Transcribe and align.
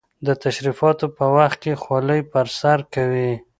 د 0.25 0.27
تشریفاتو 0.43 1.05
په 1.17 1.25
وخت 1.35 1.57
کې 1.63 1.79
خولۍ 1.81 2.21
پر 2.31 2.45
سر 2.59 2.79
کوي. 2.93 3.31